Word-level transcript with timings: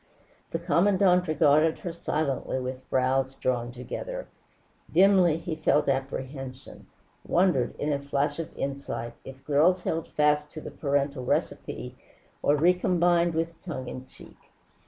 The 0.49 0.57
Commandante 0.57 1.31
regarded 1.31 1.77
her 1.77 1.93
silently 1.93 2.59
with 2.59 2.89
brows 2.89 3.35
drawn 3.35 3.71
together. 3.71 4.27
Dimly, 4.91 5.37
he 5.37 5.55
felt 5.55 5.87
apprehension, 5.87 6.87
wondered, 7.23 7.75
in 7.77 7.93
a 7.93 7.99
flash 7.99 8.39
of 8.39 8.49
insight, 8.57 9.13
if 9.23 9.45
girls 9.45 9.83
held 9.83 10.07
fast 10.07 10.49
to 10.53 10.59
the 10.61 10.71
parental 10.71 11.23
recipe, 11.23 11.95
or 12.41 12.55
recombined 12.55 13.35
with 13.35 13.61
tongue 13.63 13.87
in 13.87 14.07
cheek. 14.07 14.37